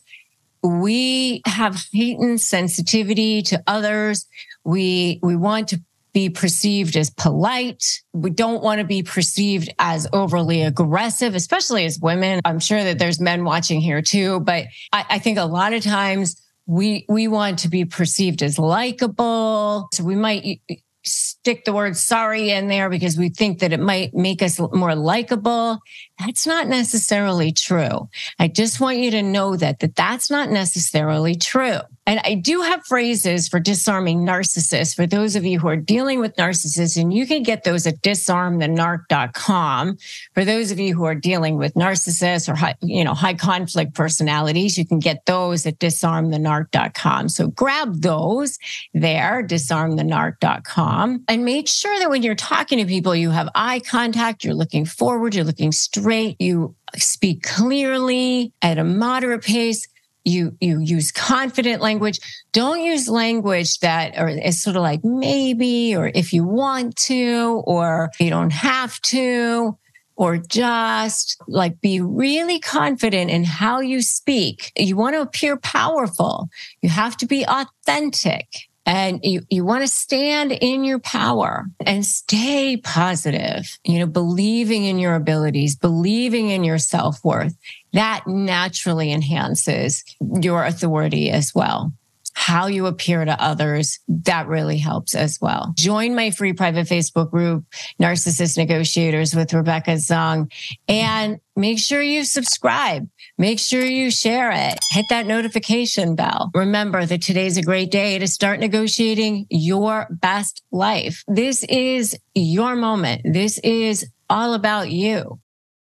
we 0.63 1.43
have 1.47 1.87
heightened 1.95 2.41
sensitivity 2.41 3.43
to 3.43 3.63
others. 3.67 4.27
We, 4.69 5.19
we 5.23 5.35
want 5.35 5.69
to 5.69 5.81
be 6.13 6.29
perceived 6.29 6.95
as 6.95 7.09
polite. 7.09 8.03
We 8.13 8.29
don't 8.29 8.63
want 8.63 8.81
to 8.81 8.87
be 8.87 9.03
perceived 9.03 9.73
as 9.79 10.07
overly 10.13 10.61
aggressive, 10.61 11.35
especially 11.35 11.87
as 11.87 11.99
women. 11.99 12.43
I'm 12.45 12.59
sure 12.59 12.85
that 12.85 12.99
there's 12.99 13.19
men 13.19 13.45
watching 13.45 13.81
here 13.81 14.03
too, 14.03 14.41
but 14.41 14.67
I, 14.93 15.07
I 15.09 15.19
think 15.21 15.39
a 15.39 15.47
lot 15.47 15.73
of 15.73 15.83
times 15.83 16.39
we, 16.67 17.07
we 17.09 17.29
want 17.29 17.61
to 17.61 17.71
be 17.71 17.87
perceived 17.87 18.43
as 18.43 18.59
likable. 18.59 19.89
So 19.95 20.05
we 20.05 20.17
might 20.17 20.61
stick 21.03 21.65
the 21.65 21.73
word 21.73 21.97
sorry 21.97 22.51
in 22.51 22.69
there 22.69 22.91
because 22.91 23.17
we 23.17 23.31
think 23.31 23.61
that 23.61 23.73
it 23.73 23.81
might 23.81 24.13
make 24.13 24.43
us 24.43 24.61
more 24.61 24.95
likable. 24.95 25.79
That's 26.19 26.47
not 26.47 26.67
necessarily 26.67 27.53
true. 27.53 28.09
I 28.39 28.49
just 28.49 28.81
want 28.81 28.99
you 28.99 29.11
to 29.13 29.23
know 29.23 29.57
that, 29.57 29.79
that 29.81 29.95
that's 29.95 30.31
not 30.31 30.51
necessarily 30.51 31.37
true. 31.37 31.81
And 32.09 32.21
I 32.25 32.35
do 32.37 32.63
have 32.63 32.87
phrases 32.87 33.49
for 33.49 33.61
disarming 33.61 34.21
narcissists 34.21 34.97
for 34.97 35.07
those 35.07 35.37
of 35.37 35.45
you 35.45 35.61
who 35.61 35.69
are 35.69 35.77
dealing 35.77 36.21
with 36.21 36.37
narcissists, 36.37 36.99
and 36.99 37.13
you 37.13 37.27
can 37.27 37.43
get 37.43 37.65
those 37.65 37.87
at 37.87 38.01
disarmthenarc.com. 38.01 39.99
For 40.33 40.43
those 40.43 40.71
of 40.71 40.81
you 40.81 40.97
who 40.97 41.05
are 41.05 41.15
dealing 41.15 41.59
with 41.59 41.75
narcissists 41.75 42.49
or 42.49 42.55
high, 42.55 42.77
you 42.81 43.05
know, 43.05 43.13
high 43.13 43.35
conflict 43.35 43.93
personalities, 43.95 44.79
you 44.79 44.87
can 44.87 45.01
get 45.01 45.27
those 45.27 45.67
at 45.67 45.79
disarmthenarc.com. 45.81 47.29
So 47.29 47.49
grab 47.49 48.01
those 48.01 48.59
there, 48.95 49.47
disarmthenarc.com, 49.47 51.25
and 51.29 51.45
make 51.45 51.69
sure 51.69 51.99
that 51.99 52.09
when 52.09 52.23
you're 52.23 52.35
talking 52.35 52.79
to 52.79 52.87
people, 52.87 53.15
you 53.15 53.29
have 53.33 53.51
eye 53.55 53.81
contact, 53.81 54.45
you're 54.45 54.55
looking 54.55 54.87
forward, 54.87 55.35
you're 55.35 55.45
looking 55.45 55.73
straight, 55.73 56.08
you 56.39 56.75
speak 56.97 57.43
clearly 57.43 58.53
at 58.63 58.79
a 58.79 58.85
moderate 58.85 59.43
pace 59.43 59.87
you 60.29 60.57
you 60.61 60.81
use 60.81 61.11
confident 61.11 61.83
language. 61.83 62.21
Don't 62.53 62.83
use 62.83 63.09
language 63.09 63.79
that 63.81 64.19
or 64.19 64.29
is 64.29 64.63
sort 64.63 64.77
of 64.77 64.83
like 64.83 65.05
maybe 65.05 65.97
or 65.97 66.11
if 66.15 66.33
you 66.33 66.45
want 66.45 66.97
to 66.97 67.63
or 67.67 68.11
you 68.21 68.31
don't 68.31 68.53
have 68.53 69.01
to 69.03 69.77
or 70.17 70.37
just 70.37 71.41
like 71.47 71.81
be 71.81 72.01
really 72.01 72.59
confident 72.59 73.31
in 73.31 73.45
how 73.45 73.81
you 73.81 74.03
speak. 74.03 74.73
You 74.77 74.97
want 74.97 75.15
to 75.15 75.21
appear 75.21 75.57
powerful. 75.57 76.49
You 76.83 76.89
have 76.89 77.17
to 77.19 77.27
be 77.27 77.47
authentic 77.47 78.68
and 78.89 79.21
you, 79.23 79.43
you 79.51 79.67
want 79.67 79.83
to 79.83 79.87
stand 79.87 80.51
in 80.51 80.83
your 80.83 80.99
power 80.99 81.67
and 81.85 82.07
stay 82.07 82.79
positive, 82.79 83.79
you 83.85 83.99
know, 83.99 84.07
believing 84.07 84.85
in 84.85 84.99
your 84.99 85.15
abilities, 85.15 85.77
believing 85.77 86.49
in 86.49 86.65
your 86.65 86.79
self 86.79 87.23
worth. 87.23 87.55
That 87.93 88.27
naturally 88.27 89.13
enhances 89.13 90.03
your 90.41 90.65
authority 90.65 91.31
as 91.31 91.55
well 91.55 91.93
how 92.39 92.69
you 92.69 92.87
appear 92.87 93.25
to 93.25 93.43
others, 93.43 93.99
that 94.07 94.47
really 94.47 94.79
helps 94.79 95.17
as 95.17 95.41
well. 95.41 95.73
Join 95.77 96.15
my 96.15 96.31
free 96.31 96.53
private 96.53 96.87
Facebook 96.87 97.33
group, 97.33 97.65
Narcissist 98.01 98.57
Negotiators 98.57 99.35
with 99.35 99.53
Rebecca 99.53 99.95
Zung, 99.95 100.51
and 100.87 101.41
make 101.57 101.81
sure 101.81 102.01
you 102.01 102.23
subscribe. 102.23 103.09
Make 103.41 103.61
sure 103.61 103.85
you 103.85 104.11
share 104.11 104.51
it. 104.51 104.81
Hit 104.91 105.07
that 105.11 105.25
notification 105.25 106.17
bell. 106.17 106.51
Remember 106.55 107.07
that 107.07 107.23
today's 107.23 107.57
a 107.57 107.63
great 107.63 107.93
day 107.93 108.19
to 108.19 108.27
start 108.27 108.59
negotiating 108.59 109.47
your 109.49 110.09
best 110.11 110.65
life. 110.73 111.23
This 111.29 111.63
is 111.63 112.19
your 112.35 112.75
moment. 112.75 113.23
This 113.23 113.59
is 113.61 114.05
all 114.29 114.55
about 114.55 114.91
you. 114.91 115.39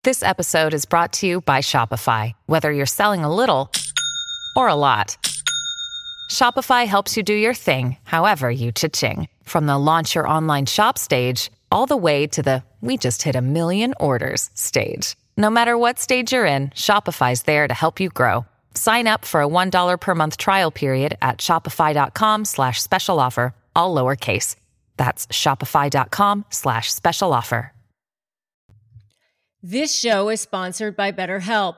This 0.04 0.24
episode 0.24 0.74
is 0.74 0.86
brought 0.86 1.14
to 1.14 1.28
you 1.28 1.42
by 1.42 1.60
Shopify. 1.60 2.34
Whether 2.48 2.72
you're 2.72 2.88
selling 2.88 3.24
a 3.24 3.34
little 3.34 3.72
or 4.56 4.68
a 4.68 4.74
lot, 4.74 5.16
Shopify 6.32 6.88
helps 6.88 7.16
you 7.16 7.22
do 7.22 7.36
your 7.36 7.54
thing, 7.54 7.98
however 8.06 8.50
you 8.50 8.72
cha-ching. 8.72 9.28
From 9.44 9.68
the 9.68 9.78
launch 9.78 10.16
your 10.16 10.28
online 10.28 10.66
shop 10.66 10.98
stage, 10.98 11.52
all 11.72 11.86
the 11.86 11.96
way 11.96 12.26
to 12.26 12.42
the 12.42 12.64
we 12.82 12.98
just 12.98 13.22
hit 13.22 13.36
a 13.36 13.42
million 13.42 13.94
orders 14.00 14.50
stage. 14.56 15.16
No 15.38 15.50
matter 15.50 15.78
what 15.78 16.00
stage 16.00 16.32
you're 16.32 16.46
in, 16.46 16.70
Shopify's 16.70 17.44
there 17.44 17.68
to 17.68 17.74
help 17.74 18.00
you 18.00 18.10
grow. 18.10 18.46
Sign 18.74 19.08
up 19.08 19.26
for 19.26 19.42
a 19.42 19.48
$1 19.48 20.00
per 20.00 20.16
month 20.16 20.38
trial 20.38 20.72
period 20.72 21.18
at 21.22 21.40
shopify.com 21.40 22.46
slash 22.46 22.82
special 22.82 23.20
offer, 23.20 23.54
all 23.76 23.94
lowercase. 23.94 24.56
That's 24.98 25.28
shopify.com 25.28 26.46
slash 26.50 26.94
special 26.94 27.34
offer. 27.34 27.74
This 29.62 29.98
show 29.98 30.30
is 30.30 30.42
sponsored 30.42 30.96
by 30.96 31.12
BetterHelp. 31.12 31.78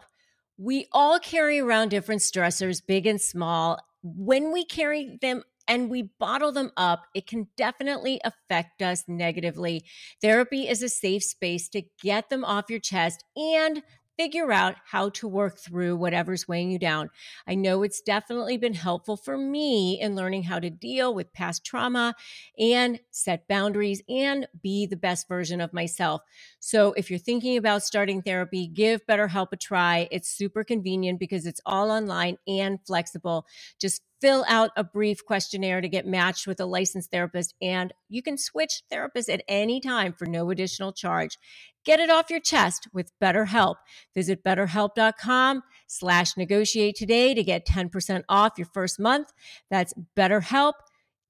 We 0.57 0.87
all 0.91 1.19
carry 1.19 1.59
around 1.59 1.89
different 1.89 2.19
stressors, 2.19 2.81
big 2.85 3.07
and 3.07 3.21
small 3.21 3.79
when 4.03 4.51
we 4.51 4.65
carry 4.65 5.17
them 5.21 5.43
and 5.67 5.89
we 5.89 6.09
bottle 6.19 6.51
them 6.51 6.71
up, 6.77 7.05
it 7.13 7.27
can 7.27 7.47
definitely 7.57 8.19
affect 8.23 8.81
us 8.81 9.03
negatively. 9.07 9.85
Therapy 10.21 10.67
is 10.67 10.83
a 10.83 10.89
safe 10.89 11.23
space 11.23 11.69
to 11.69 11.83
get 12.01 12.29
them 12.29 12.45
off 12.45 12.69
your 12.69 12.79
chest 12.79 13.23
and 13.35 13.83
figure 14.17 14.51
out 14.51 14.75
how 14.85 15.09
to 15.09 15.27
work 15.27 15.59
through 15.59 15.95
whatever's 15.95 16.47
weighing 16.47 16.71
you 16.71 16.79
down. 16.79 17.09
I 17.47 17.55
know 17.55 17.83
it's 17.83 18.01
definitely 18.01 18.57
been 18.57 18.73
helpful 18.73 19.15
for 19.15 19.37
me 19.37 19.99
in 20.01 20.15
learning 20.15 20.43
how 20.43 20.59
to 20.59 20.69
deal 20.69 21.13
with 21.13 21.33
past 21.33 21.63
trauma 21.63 22.15
and 22.57 22.99
set 23.11 23.47
boundaries 23.47 24.01
and 24.09 24.47
be 24.61 24.87
the 24.87 24.97
best 24.97 25.27
version 25.27 25.61
of 25.61 25.71
myself. 25.71 26.21
So 26.59 26.93
if 26.93 27.09
you're 27.09 27.19
thinking 27.19 27.57
about 27.57 27.83
starting 27.83 28.21
therapy, 28.21 28.67
give 28.67 29.05
BetterHelp 29.05 29.49
a 29.51 29.57
try. 29.57 30.07
It's 30.11 30.29
super 30.29 30.63
convenient 30.63 31.19
because 31.19 31.45
it's 31.45 31.61
all 31.65 31.91
online 31.91 32.37
and 32.47 32.79
flexible. 32.87 33.45
Just 33.79 34.01
fill 34.21 34.45
out 34.47 34.71
a 34.75 34.83
brief 34.83 35.25
questionnaire 35.25 35.81
to 35.81 35.89
get 35.89 36.05
matched 36.05 36.47
with 36.47 36.59
a 36.59 36.65
licensed 36.65 37.11
therapist 37.11 37.55
and 37.61 37.93
you 38.09 38.21
can 38.21 38.37
switch 38.37 38.83
therapists 38.91 39.31
at 39.33 39.43
any 39.47 39.79
time 39.79 40.13
for 40.13 40.25
no 40.25 40.49
additional 40.49 40.91
charge. 40.93 41.37
Get 41.85 42.01
it 42.01 42.09
off 42.09 42.29
your 42.29 42.41
chest 42.41 42.89
with 42.93 43.11
BetterHelp. 43.23 43.75
Visit 44.13 44.43
betterhelp.com 44.43 45.63
slash 45.87 46.35
negotiate 46.35 46.95
today 46.97 47.33
to 47.33 47.43
get 47.43 47.65
10% 47.65 48.23
off 48.27 48.53
your 48.57 48.67
first 48.73 48.99
month. 48.99 49.31
That's 49.71 49.93
betterhelp, 50.17 50.73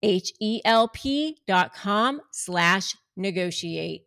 H-E-L-P 0.01 1.37
dot 1.47 1.75
com 1.75 2.21
slash 2.31 2.95
negotiate. 3.15 4.06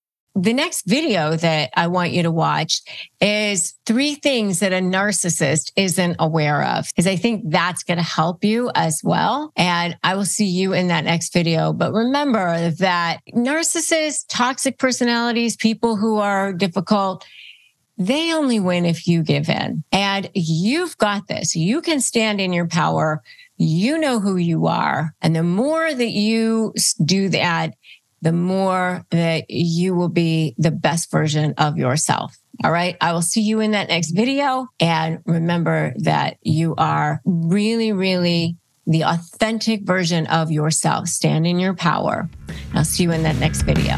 the 0.33 0.53
next 0.53 0.85
video 0.85 1.35
that 1.35 1.71
I 1.75 1.87
want 1.87 2.11
you 2.11 2.23
to 2.23 2.31
watch 2.31 2.81
is 3.19 3.73
three 3.85 4.15
things 4.15 4.59
that 4.59 4.71
a 4.71 4.77
narcissist 4.77 5.71
isn't 5.75 6.15
aware 6.19 6.63
of, 6.63 6.87
because 6.87 7.05
I 7.05 7.17
think 7.17 7.43
that's 7.49 7.83
going 7.83 7.97
to 7.97 8.03
help 8.03 8.43
you 8.43 8.71
as 8.73 9.01
well. 9.03 9.51
And 9.57 9.97
I 10.03 10.15
will 10.15 10.25
see 10.25 10.45
you 10.45 10.73
in 10.73 10.87
that 10.87 11.03
next 11.03 11.33
video. 11.33 11.73
But 11.73 11.91
remember 11.91 12.71
that 12.71 13.19
narcissists, 13.35 14.25
toxic 14.29 14.77
personalities, 14.77 15.57
people 15.57 15.97
who 15.97 16.17
are 16.17 16.53
difficult, 16.53 17.25
they 17.97 18.33
only 18.33 18.59
win 18.59 18.85
if 18.85 19.07
you 19.07 19.23
give 19.23 19.49
in. 19.49 19.83
And 19.91 20.29
you've 20.33 20.97
got 20.97 21.27
this. 21.27 21.55
You 21.55 21.81
can 21.81 21.99
stand 21.99 22.39
in 22.39 22.53
your 22.53 22.67
power. 22.67 23.21
You 23.57 23.97
know 23.97 24.19
who 24.19 24.37
you 24.37 24.65
are. 24.65 25.13
And 25.21 25.35
the 25.35 25.43
more 25.43 25.93
that 25.93 26.09
you 26.09 26.73
do 27.03 27.29
that, 27.29 27.75
the 28.21 28.31
more 28.31 29.05
that 29.11 29.49
you 29.49 29.95
will 29.95 30.09
be 30.09 30.55
the 30.57 30.71
best 30.71 31.11
version 31.11 31.53
of 31.57 31.77
yourself. 31.77 32.37
All 32.63 32.71
right. 32.71 32.95
I 33.01 33.13
will 33.13 33.21
see 33.21 33.41
you 33.41 33.59
in 33.59 33.71
that 33.71 33.87
next 33.87 34.11
video. 34.11 34.67
And 34.79 35.19
remember 35.25 35.93
that 35.97 36.37
you 36.41 36.75
are 36.77 37.21
really, 37.25 37.91
really 37.91 38.57
the 38.85 39.03
authentic 39.03 39.83
version 39.83 40.27
of 40.27 40.51
yourself. 40.51 41.07
Stand 41.07 41.47
in 41.47 41.59
your 41.59 41.73
power. 41.73 42.29
I'll 42.73 42.83
see 42.83 43.03
you 43.03 43.11
in 43.11 43.23
that 43.23 43.37
next 43.37 43.63
video. 43.63 43.97